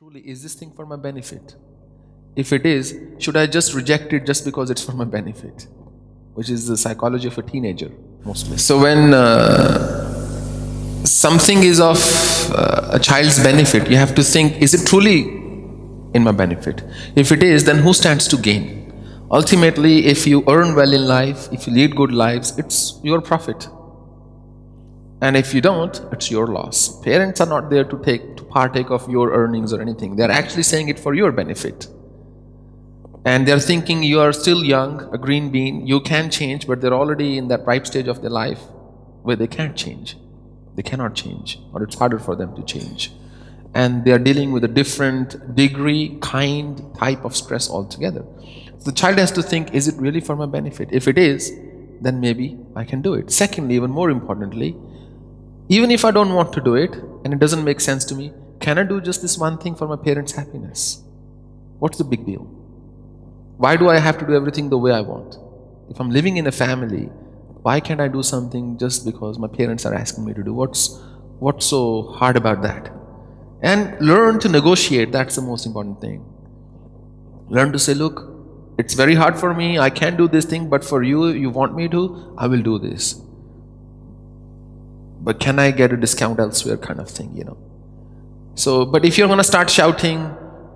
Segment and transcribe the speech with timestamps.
[0.00, 1.56] truly, is this thing for my benefit?
[2.34, 5.66] If it is, should I just reject it just because it's for my benefit?
[6.32, 7.90] Which is the psychology of a teenager,
[8.24, 8.56] mostly.
[8.56, 11.98] So when uh, something is of
[12.50, 15.18] uh, a child's benefit, you have to think, is it truly
[16.14, 16.82] in my benefit?
[17.14, 18.94] If it is, then who stands to gain?
[19.30, 23.68] Ultimately, if you earn well in life, if you lead good lives, it's your profit.
[25.22, 27.00] And if you don't, it's your loss.
[27.02, 30.16] Parents are not there to take to partake of your earnings or anything.
[30.16, 31.88] They're actually saying it for your benefit.
[33.26, 36.94] And they're thinking you are still young, a green bean, you can change, but they're
[36.94, 38.60] already in that ripe stage of their life
[39.22, 40.16] where they can't change.
[40.74, 43.12] They cannot change, or it's harder for them to change.
[43.74, 48.24] And they are dealing with a different degree, kind, type of stress altogether.
[48.78, 50.88] So the child has to think, is it really for my benefit?
[50.90, 51.52] If it is,
[52.00, 53.30] then maybe I can do it.
[53.30, 54.76] Secondly, even more importantly,
[55.70, 58.32] even if I don't want to do it and it doesn't make sense to me,
[58.58, 61.04] can I do just this one thing for my parents' happiness?
[61.78, 62.42] What's the big deal?
[63.56, 65.36] Why do I have to do everything the way I want?
[65.88, 67.04] If I'm living in a family,
[67.62, 70.52] why can't I do something just because my parents are asking me to do?
[70.52, 70.98] What's,
[71.38, 72.90] what's so hard about that?
[73.62, 76.24] And learn to negotiate, that's the most important thing.
[77.48, 78.28] Learn to say, look,
[78.76, 81.76] it's very hard for me, I can't do this thing, but for you, you want
[81.76, 83.22] me to, I will do this
[85.20, 87.58] but can I get a discount elsewhere kind of thing, you know.
[88.54, 90.20] So, but if you're going to start shouting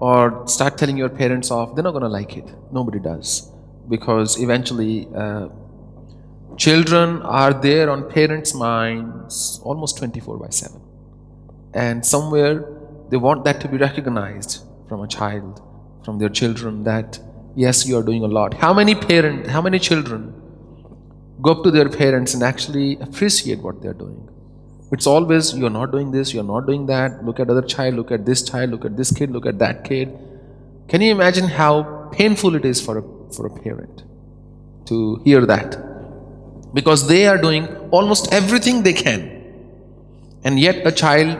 [0.00, 2.52] or start telling your parents off, they're not going to like it.
[2.72, 3.50] Nobody does.
[3.88, 5.48] Because eventually, uh,
[6.56, 10.80] children are there on parents' minds almost 24 by 7.
[11.74, 12.64] And somewhere
[13.10, 15.62] they want that to be recognized from a child,
[16.04, 17.18] from their children, that
[17.54, 18.54] yes, you are doing a lot.
[18.54, 20.41] How many parents, how many children
[21.40, 24.28] go up to their parents and actually appreciate what they're doing?
[24.92, 27.24] It's always, you're not doing this, you're not doing that.
[27.24, 29.84] Look at other child, look at this child, look at this kid, look at that
[29.84, 30.12] kid.
[30.88, 33.02] Can you imagine how painful it is for a,
[33.34, 34.02] for a parent
[34.86, 35.78] to hear that?
[36.74, 39.22] Because they are doing almost everything they can.
[40.44, 41.38] And yet a child,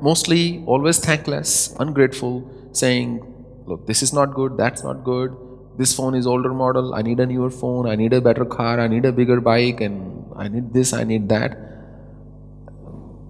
[0.00, 3.20] mostly always thankless, ungrateful, saying,
[3.66, 5.36] look, this is not good, that's not good.
[5.76, 8.78] This phone is older model, I need a newer phone, I need a better car,
[8.80, 11.64] I need a bigger bike, and I need this, I need that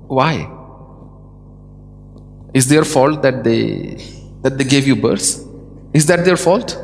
[0.06, 0.50] why?
[2.52, 3.96] Is their fault that they
[4.42, 5.44] that they gave you birth?
[5.92, 6.76] Is that their fault?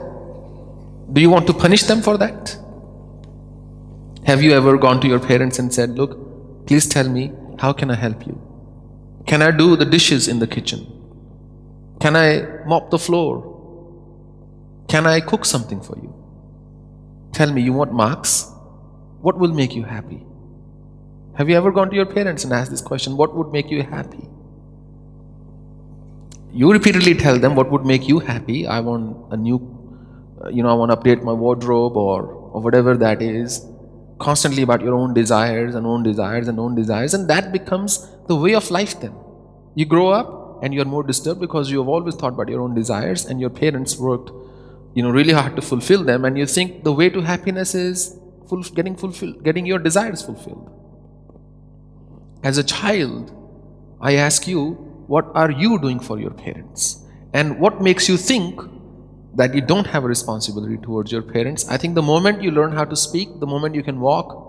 [1.12, 2.56] Do you want to punish them for that?
[4.24, 7.90] Have you ever gone to your parents and said, Look, please tell me, how can
[7.90, 8.40] I help you?
[9.26, 10.86] Can I do the dishes in the kitchen?
[12.00, 13.49] Can I mop the floor?
[14.90, 16.12] Can I cook something for you?
[17.32, 18.50] Tell me, you want marks?
[19.20, 20.26] What will make you happy?
[21.36, 23.84] Have you ever gone to your parents and asked this question, what would make you
[23.84, 24.28] happy?
[26.52, 28.66] You repeatedly tell them what would make you happy.
[28.66, 29.58] I want a new,
[30.44, 33.64] uh, you know, I want to update my wardrobe or, or whatever that is.
[34.18, 37.14] Constantly about your own desires and own desires and own desires.
[37.14, 39.14] And that becomes the way of life then.
[39.76, 42.74] You grow up and you're more disturbed because you have always thought about your own
[42.74, 44.32] desires and your parents worked,
[44.94, 46.24] you know, really hard to fulfill them.
[46.24, 48.16] And you think the way to happiness is
[48.74, 50.68] getting fulfilled, getting your desires fulfilled.
[52.42, 53.32] As a child,
[54.00, 54.72] I ask you,
[55.06, 57.04] what are you doing for your parents?
[57.32, 58.60] And what makes you think
[59.36, 61.68] that you don't have a responsibility towards your parents?
[61.68, 64.48] I think the moment you learn how to speak, the moment you can walk,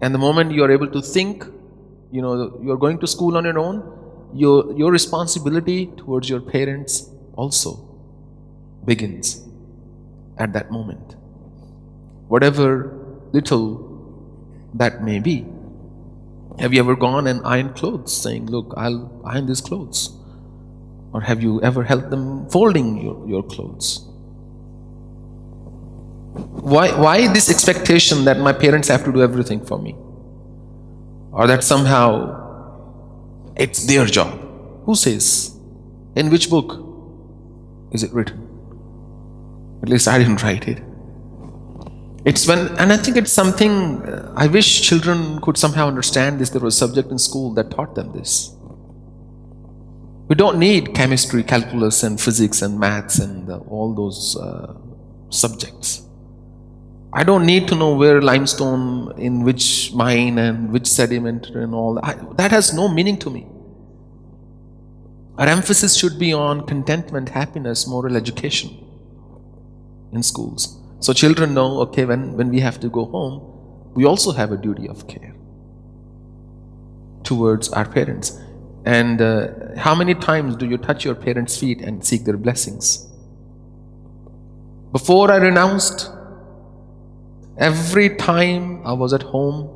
[0.00, 1.44] and the moment you are able to think,
[2.10, 3.92] you know, you're going to school on your own,
[4.34, 7.95] your, your responsibility towards your parents also
[8.86, 9.44] begins
[10.38, 11.16] at that moment.
[12.28, 12.96] Whatever
[13.32, 13.86] little
[14.74, 15.46] that may be.
[16.58, 20.12] Have you ever gone and ironed clothes saying, Look, I'll iron these clothes?
[21.12, 24.00] Or have you ever helped them folding your, your clothes?
[26.74, 29.94] Why, why this expectation that my parents have to do everything for me?
[31.32, 34.40] Or that somehow it's their job?
[34.84, 35.58] Who says?
[36.14, 36.82] In which book
[37.92, 38.45] is it written?
[39.86, 40.82] At least I didn't write it.
[42.24, 46.50] It's when, and I think it's something, uh, I wish children could somehow understand this.
[46.50, 48.50] There was a subject in school that taught them this.
[50.26, 54.74] We don't need chemistry, calculus, and physics, and maths, and uh, all those uh,
[55.28, 56.02] subjects.
[57.12, 61.94] I don't need to know where limestone, in which mine, and which sediment, and all
[62.02, 62.36] that.
[62.38, 63.46] that has no meaning to me.
[65.38, 68.85] Our emphasis should be on contentment, happiness, moral education
[70.16, 70.80] in schools.
[71.00, 74.56] So children know, okay, when, when we have to go home, we also have a
[74.56, 75.34] duty of care
[77.22, 78.38] towards our parents.
[78.84, 83.06] And uh, how many times do you touch your parents' feet and seek their blessings?
[84.92, 86.10] Before I renounced,
[87.58, 89.70] every time I was at home,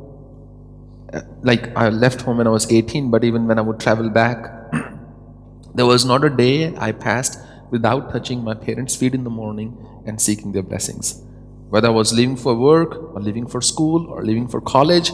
[1.12, 4.08] uh, like I left home when I was 18, but even when I would travel
[4.08, 4.72] back,
[5.74, 7.38] there was not a day I passed
[7.70, 9.76] without touching my parents' feet in the morning
[10.06, 11.22] and seeking their blessings.
[11.68, 15.12] Whether I was leaving for work or leaving for school or leaving for college,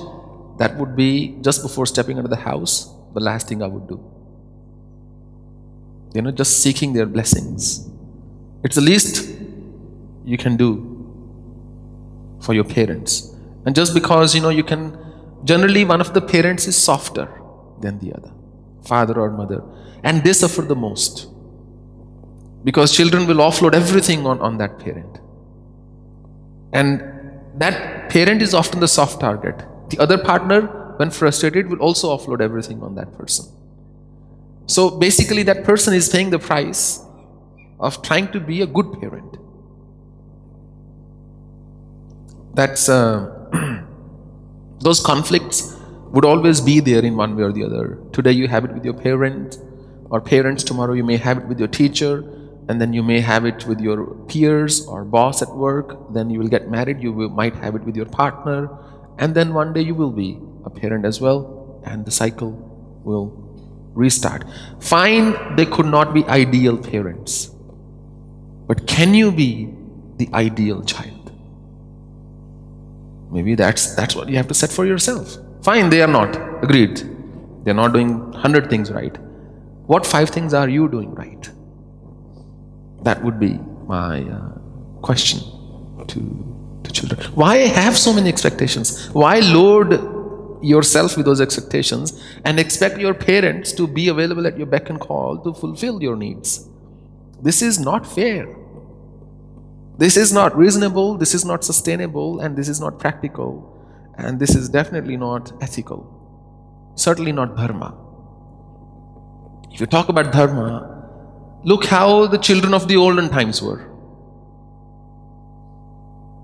[0.59, 3.87] that would be just before stepping out of the house, the last thing I would
[3.87, 4.03] do.
[6.15, 7.87] You know, just seeking their blessings.
[8.65, 9.39] It's the least
[10.25, 10.93] you can do
[12.41, 13.35] for your parents.
[13.67, 14.97] And just because, you know, you can,
[15.45, 17.29] generally one of the parents is softer
[17.81, 18.33] than the other,
[18.87, 19.63] father or mother,
[20.03, 21.27] and they suffer the most.
[22.67, 25.21] Because children will offload everything on, on that parent.
[26.73, 27.01] And
[27.59, 29.63] that parent is often the soft target.
[29.91, 30.63] The other partner,
[30.97, 33.47] when frustrated, will also offload everything on that person.
[34.67, 37.05] So basically, that person is paying the price
[37.79, 39.37] of trying to be a good parent.
[42.55, 43.85] That's uh,
[44.81, 45.77] those conflicts
[46.11, 47.99] would always be there in one way or the other.
[48.13, 49.59] Today you have it with your parent
[50.11, 52.25] or parents, tomorrow you may have it with your teacher,
[52.69, 56.13] and then you may have it with your peers or boss at work.
[56.13, 58.69] Then you will get married, you will, might have it with your partner,
[59.19, 62.53] and then one day you will be a parent as well, and the cycle
[63.05, 63.29] will
[63.95, 64.45] restart.
[64.81, 67.51] Fine, they could not be ideal parents,
[68.67, 69.73] but can you be
[70.17, 71.33] the ideal child?
[73.31, 75.37] Maybe that's that's what you have to set for yourself.
[75.63, 76.37] Fine, they are not.
[76.63, 77.03] Agreed.
[77.65, 79.17] They're not doing hundred things right.
[79.87, 81.51] What five things are you doing right?
[83.07, 83.53] That would be
[83.87, 84.59] my uh,
[85.01, 85.39] question
[86.09, 87.21] to, to children.
[87.35, 89.09] Why have so many expectations?
[89.11, 89.93] Why load
[90.61, 94.99] yourself with those expectations and expect your parents to be available at your beck and
[94.99, 96.69] call to fulfill your needs?
[97.41, 98.49] This is not fair.
[99.99, 103.53] This is not reasonable, this is not sustainable, and this is not practical,
[104.19, 106.01] and this is definitely not ethical.
[106.97, 107.95] Certainly not dharma.
[109.73, 110.96] If you talk about dharma,
[111.71, 113.81] look how the children of the olden times were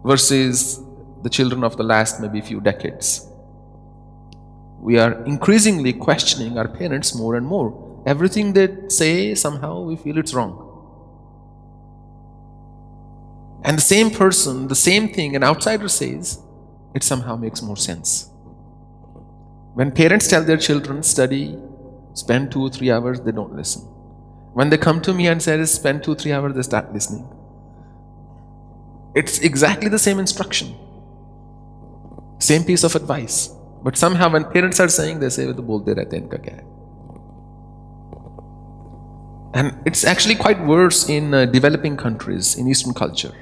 [0.05, 0.81] versus
[1.23, 3.29] the children of the last maybe few decades.
[4.81, 8.03] We are increasingly questioning our parents more and more.
[8.05, 10.55] Everything they say, somehow we feel it's wrong.
[13.63, 16.41] And the same person, the same thing, an outsider says,
[16.97, 18.29] it somehow makes more sense.
[19.75, 21.57] When parents tell their children, study,
[22.13, 23.92] spend two or three hours, they don't listen.
[24.55, 27.27] When they come to me and say, spend two, three hours, they start listening.
[29.15, 30.75] It's exactly the same instruction,
[32.39, 33.51] same piece of advice.
[33.83, 36.65] But somehow when parents are saying, they say, bolte rehte inka kya hai?
[39.55, 43.35] And it's actually quite worse in uh, developing countries, in Eastern culture,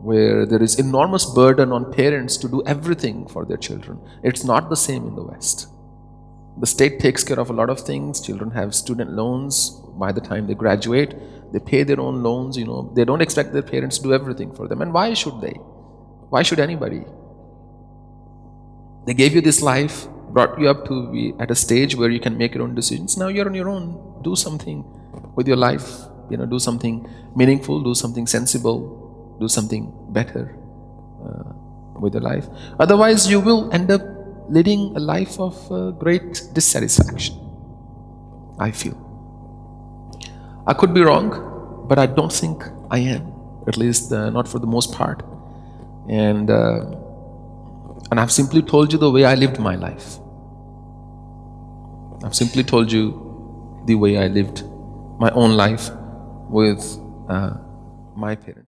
[0.00, 3.98] where there is enormous burden on parents to do everything for their children.
[4.22, 5.68] It's not the same in the West.
[6.60, 8.20] The state takes care of a lot of things.
[8.20, 9.70] Children have student loans.
[9.98, 11.14] By the time they graduate,
[11.52, 12.56] they pay their own loans.
[12.56, 14.82] You know, they don't expect their parents to do everything for them.
[14.82, 15.52] And why should they?
[16.30, 17.04] Why should anybody?
[19.06, 22.20] They gave you this life, brought you up to be at a stage where you
[22.20, 23.16] can make your own decisions.
[23.16, 24.20] Now you're on your own.
[24.22, 24.84] Do something
[25.36, 25.88] with your life.
[26.28, 27.82] You know, do something meaningful.
[27.82, 29.36] Do something sensible.
[29.40, 30.56] Do something better
[31.24, 31.52] uh,
[32.00, 32.46] with your life.
[32.78, 34.02] Otherwise, you will end up
[34.48, 37.36] leading a life of uh, great dissatisfaction.
[38.58, 38.96] I feel.
[40.66, 43.32] I could be wrong, but I don't think I am,
[43.66, 45.22] at least uh, not for the most part.
[46.08, 46.84] And, uh,
[48.10, 50.18] and I've simply told you the way I lived my life.
[52.24, 54.64] I've simply told you the way I lived
[55.18, 55.90] my own life
[56.48, 57.54] with uh,
[58.16, 58.67] my parents.